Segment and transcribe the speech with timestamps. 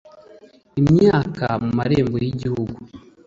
[0.81, 2.77] imyaka mu marembo y’igihugu